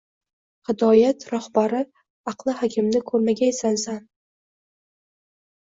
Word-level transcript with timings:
Hidoyat 0.69 1.25
rohbari 1.33 1.81
aqli 2.33 2.57
hakimni 2.63 3.05
koʻrmagaysan, 3.13 3.79
san 3.87 4.05